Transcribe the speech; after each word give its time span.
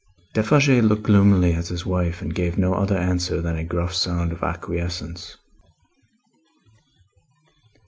Defarge 0.33 0.81
looked 0.81 1.03
gloomily 1.03 1.53
at 1.53 1.67
his 1.67 1.85
wife, 1.85 2.23
and 2.23 2.33
gave 2.33 2.57
no 2.57 2.73
other 2.73 2.97
answer 2.97 3.39
than 3.39 3.55
a 3.55 3.63
gruff 3.63 3.93
sound 3.93 4.31
of 4.31 4.41
acquiescence. 4.41 5.37